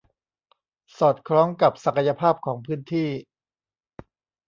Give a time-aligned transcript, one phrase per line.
[0.97, 3.09] สอดคล้องกับศักยภาพของพื้นที่